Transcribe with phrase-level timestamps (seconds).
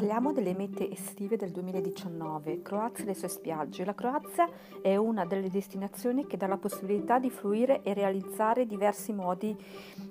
[0.00, 3.84] Parliamo delle mete estive del 2019, Croazia e le sue spiagge.
[3.84, 4.48] La Croazia
[4.80, 9.54] è una delle destinazioni che dà la possibilità di fruire e realizzare diversi modi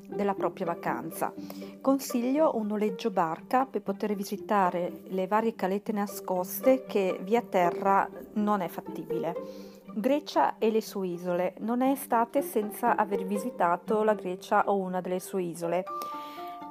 [0.05, 1.33] della propria vacanza.
[1.81, 8.61] Consiglio un noleggio barca per poter visitare le varie calette nascoste che via terra non
[8.61, 9.33] è fattibile.
[9.95, 11.55] Grecia e le sue isole.
[11.61, 15.83] Non è estate senza aver visitato la Grecia o una delle sue isole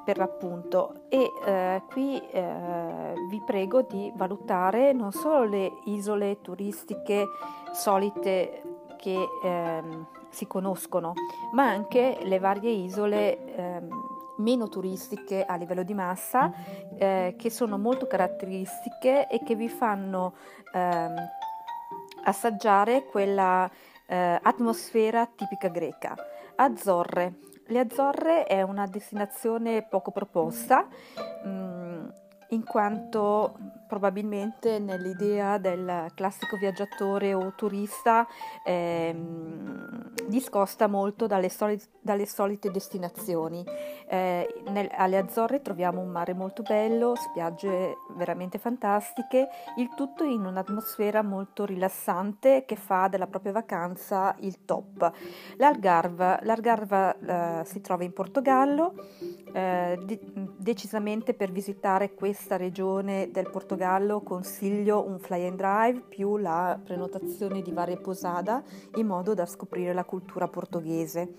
[0.03, 7.25] per l'appunto e eh, qui eh, vi prego di valutare non solo le isole turistiche
[7.71, 8.63] solite
[8.97, 11.13] che ehm, si conoscono,
[11.53, 13.89] ma anche le varie isole ehm,
[14.37, 16.51] meno turistiche a livello di massa
[16.97, 20.33] eh, che sono molto caratteristiche e che vi fanno
[20.73, 21.15] ehm,
[22.25, 23.69] assaggiare quella
[24.05, 26.15] eh, atmosfera tipica greca.
[26.55, 27.35] Azzorre,
[27.69, 30.87] le Azzorre è una destinazione poco proposta
[31.43, 31.78] mh, mm,
[32.49, 33.57] in quanto
[33.89, 38.27] probabilmente nell'idea del classico viaggiatore o turista
[38.63, 43.65] ehm, discosta molto dalle, soli- dalle solite destinazioni.
[44.07, 50.45] Eh, nel, alle Azzorre troviamo un mare molto bello, spiagge veramente fantastiche, il tutto in
[50.45, 55.11] un'atmosfera molto rilassante che fa della propria vacanza il top.
[55.57, 58.93] L'Algarve, L'Algarve eh, si trova in Portogallo,
[59.51, 60.19] eh, de-
[60.57, 67.61] decisamente per visitare questa regione del Portogallo consiglio un fly and drive più la prenotazione
[67.61, 68.63] di varie posada
[68.95, 71.35] in modo da scoprire la cultura portoghese.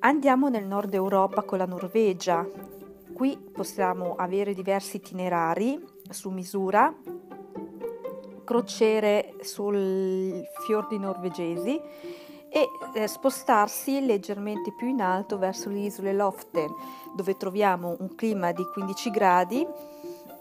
[0.00, 2.46] Andiamo nel nord Europa con la Norvegia.
[3.12, 6.94] Qui possiamo avere diversi itinerari su misura,
[8.44, 11.80] crociere sul fiordi norvegesi
[12.54, 16.72] e eh, spostarsi leggermente più in alto verso le isole Loften,
[17.12, 19.66] dove troviamo un clima di 15 gradi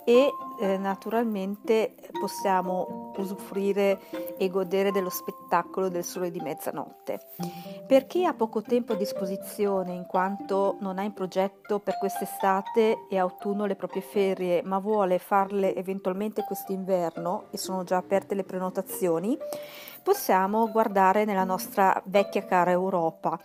[0.06, 4.00] e eh, naturalmente possiamo usufruire
[4.38, 7.20] e godere dello spettacolo del sole di mezzanotte.
[7.86, 13.08] Per chi ha poco tempo a disposizione in quanto non ha in progetto per quest'estate
[13.10, 18.44] e autunno le proprie ferie ma vuole farle eventualmente quest'inverno e sono già aperte le
[18.44, 19.38] prenotazioni,
[20.02, 23.40] possiamo guardare nella nostra vecchia cara Europa.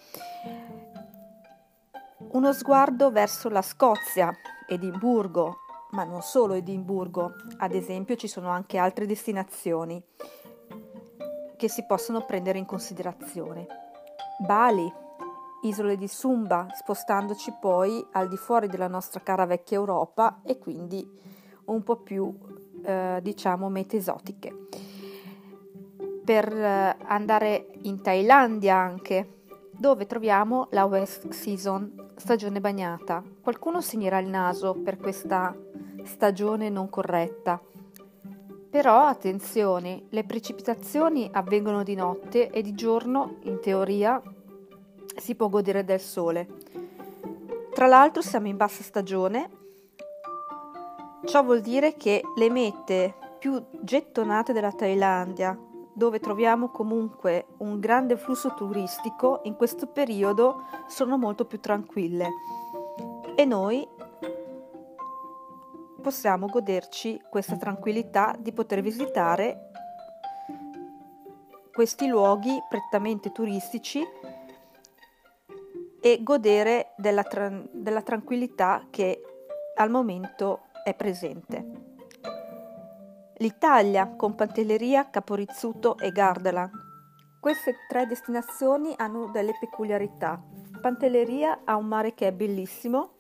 [2.31, 4.31] Uno sguardo verso la Scozia,
[4.67, 5.57] Edimburgo,
[5.91, 10.03] ma non solo Edimburgo, ad esempio ci sono anche altre destinazioni
[11.57, 13.67] che si possono prendere in considerazione.
[14.39, 14.91] Bali,
[15.63, 21.07] isole di Sumba, spostandoci poi al di fuori della nostra cara vecchia Europa e quindi
[21.65, 22.33] un po' più
[22.83, 24.67] eh, diciamo mete esotiche.
[26.25, 29.38] Per eh, andare in Thailandia anche,
[29.79, 33.23] dove troviamo la West Season, stagione bagnata.
[33.41, 35.57] Qualcuno segnerà il naso per questa
[36.03, 37.61] stagione non corretta.
[38.71, 44.21] Però attenzione, le precipitazioni avvengono di notte e di giorno, in teoria,
[45.17, 46.49] si può godere del sole.
[47.73, 49.51] Tra l'altro siamo in bassa stagione,
[51.25, 55.57] ciò vuol dire che le mete più gettonate della Thailandia,
[55.99, 62.29] dove troviamo comunque un grande flusso turistico, in questo periodo sono molto più tranquille.
[63.35, 63.87] E noi
[66.01, 69.71] possiamo goderci questa tranquillità di poter visitare
[71.73, 74.01] questi luoghi prettamente turistici
[76.01, 79.21] e godere della, tra- della tranquillità che
[79.75, 81.68] al momento è presente
[83.39, 86.71] l'Italia con Pantelleria, Caporizzuto e Gardaland.
[87.41, 90.43] Queste tre destinazioni hanno delle peculiarità.
[90.81, 93.13] Pantelleria ha un mare che è bellissimo,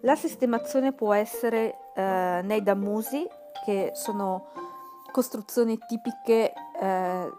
[0.00, 3.26] la sistemazione può essere eh, nei dammusi,
[3.64, 4.46] che sono
[5.12, 7.32] costruzioni tipiche eh,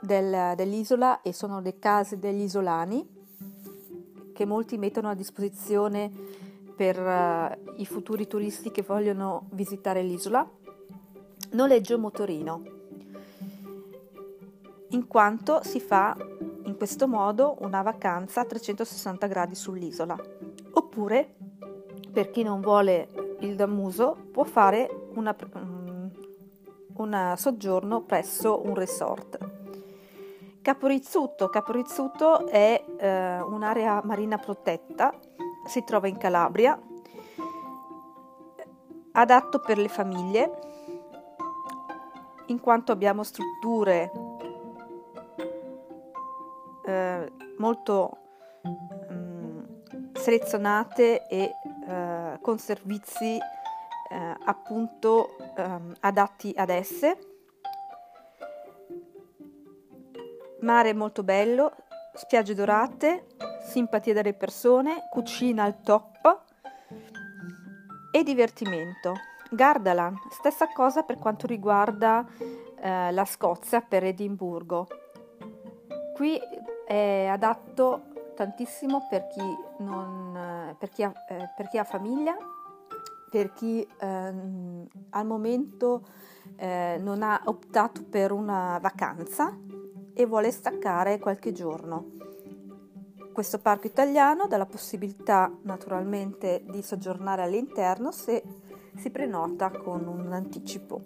[0.00, 3.18] del, dell'isola e sono le case degli isolani
[4.34, 6.10] che molti mettono a disposizione
[6.74, 10.48] per uh, i futuri turisti che vogliono visitare l'isola
[11.52, 12.62] noleggio motorino,
[14.90, 16.16] in quanto si fa
[16.64, 20.16] in questo modo una vacanza a 360 gradi sull'isola.
[20.72, 21.34] Oppure,
[22.12, 25.26] per chi non vuole il dammuso, può fare un
[27.36, 29.38] soggiorno presso un resort.
[30.62, 31.48] Caporizzuto.
[31.48, 35.12] Caporizzuto è eh, un'area marina protetta,
[35.66, 36.78] si trova in Calabria,
[39.12, 40.69] adatto per le famiglie
[42.50, 44.10] in quanto abbiamo strutture
[46.84, 48.18] eh, molto
[48.62, 49.60] mh, mm,
[50.12, 51.52] selezionate e
[51.88, 57.18] eh, con servizi eh, appunto ehm, adatti ad esse.
[60.60, 61.74] Mare molto bello,
[62.12, 63.28] spiagge dorate,
[63.62, 66.42] simpatia delle persone, cucina al top
[68.12, 69.14] e divertimento.
[69.50, 72.26] Gardaland, stessa cosa per quanto riguarda
[72.80, 74.86] eh, la Scozia per Edimburgo.
[76.14, 76.38] Qui
[76.86, 78.02] è adatto
[78.34, 79.42] tantissimo per chi,
[79.78, 82.36] non, per chi, ha, eh, per chi ha, famiglia,
[83.30, 86.06] per chi ehm, al momento
[86.56, 89.56] eh, non ha optato per una vacanza
[90.14, 92.18] e vuole staccare qualche giorno.
[93.32, 98.42] Questo parco italiano dà la possibilità naturalmente di soggiornare all'interno se
[99.00, 101.04] si prenota con un anticipo.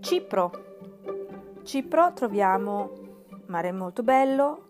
[0.00, 0.50] Cipro.
[1.62, 2.92] Cipro troviamo
[3.48, 4.68] mare molto bello,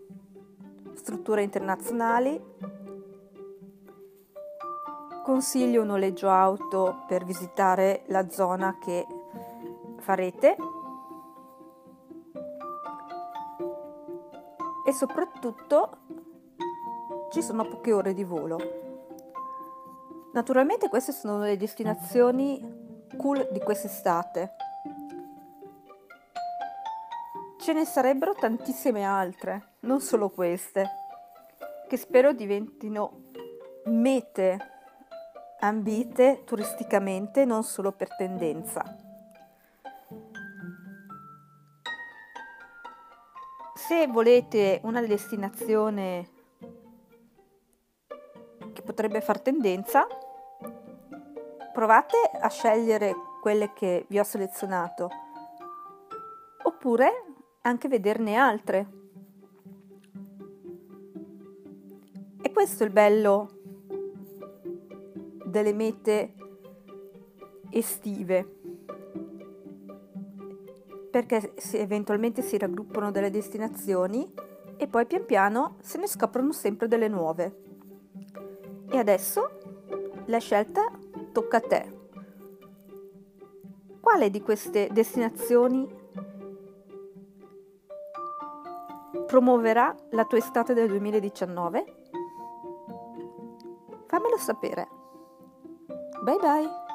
[0.95, 2.43] strutture internazionali.
[5.23, 9.07] Consiglio un noleggio auto per visitare la zona che
[9.99, 10.57] farete
[14.85, 15.99] e soprattutto
[17.37, 18.57] ci sono poche ore di volo.
[20.33, 24.55] Naturalmente queste sono le destinazioni cool di quest'estate.
[27.59, 30.89] Ce ne sarebbero tantissime altre, non solo queste,
[31.87, 33.25] che spero diventino
[33.85, 34.57] mete
[35.61, 38.83] ambite turisticamente, non solo per tendenza.
[43.75, 46.31] Se volete una destinazione
[48.87, 50.07] potrebbe far tendenza,
[51.73, 53.13] provate a scegliere
[53.43, 55.11] quelle che vi ho selezionato,
[56.63, 57.25] oppure
[57.63, 58.95] anche vederne altre.
[62.41, 63.51] E questo è il bello
[65.45, 66.35] delle mete
[67.71, 68.55] estive,
[71.11, 74.33] perché se eventualmente si raggruppano delle destinazioni
[74.77, 77.65] e poi pian piano se ne scoprono sempre delle nuove.
[78.89, 79.59] E adesso
[80.27, 80.91] la scelta
[81.33, 81.95] tocca a te.
[84.01, 85.89] Quale di queste destinazioni
[89.27, 91.85] promuoverà la tua estate del 2019?
[94.07, 94.89] Fammelo sapere.
[96.23, 96.86] Bye bye!